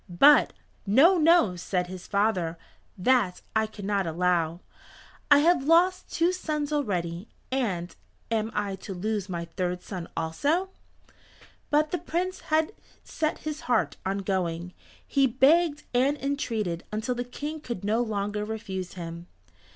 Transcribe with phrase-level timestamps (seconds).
[0.09, 0.53] But,
[0.87, 2.57] "No, no," said his father,
[2.97, 4.61] "that I cannot allow.
[5.29, 7.95] I have lost two sons already, and
[8.31, 10.69] am I to lose my third son also?"
[11.69, 14.73] But the Prince had set his heart on going.
[15.05, 19.27] He begged and entreated until the King could no longer refuse him.